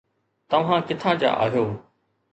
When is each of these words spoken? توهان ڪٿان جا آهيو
توهان 0.53 0.79
ڪٿان 0.87 1.13
جا 1.21 1.29
آهيو 1.45 1.65